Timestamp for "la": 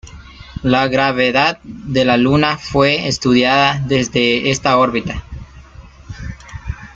0.63-0.87, 2.05-2.17